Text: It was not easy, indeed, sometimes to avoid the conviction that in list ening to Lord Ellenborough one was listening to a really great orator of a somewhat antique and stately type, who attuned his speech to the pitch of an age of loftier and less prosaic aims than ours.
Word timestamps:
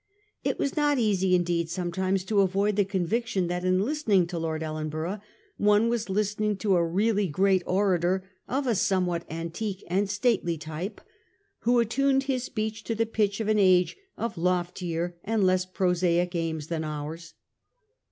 It 0.43 0.57
was 0.57 0.75
not 0.75 0.97
easy, 0.97 1.35
indeed, 1.35 1.69
sometimes 1.69 2.23
to 2.23 2.41
avoid 2.41 2.75
the 2.75 2.83
conviction 2.83 3.45
that 3.49 3.63
in 3.63 3.85
list 3.85 4.07
ening 4.07 4.27
to 4.29 4.39
Lord 4.39 4.63
Ellenborough 4.63 5.21
one 5.57 5.89
was 5.89 6.09
listening 6.09 6.57
to 6.57 6.75
a 6.75 6.83
really 6.83 7.27
great 7.27 7.61
orator 7.67 8.23
of 8.47 8.65
a 8.65 8.73
somewhat 8.73 9.27
antique 9.29 9.83
and 9.87 10.09
stately 10.09 10.57
type, 10.57 11.01
who 11.59 11.79
attuned 11.79 12.23
his 12.23 12.43
speech 12.43 12.83
to 12.85 12.95
the 12.95 13.05
pitch 13.05 13.39
of 13.39 13.47
an 13.47 13.59
age 13.59 13.95
of 14.17 14.39
loftier 14.39 15.17
and 15.23 15.43
less 15.43 15.67
prosaic 15.67 16.33
aims 16.33 16.65
than 16.65 16.83
ours. 16.83 17.35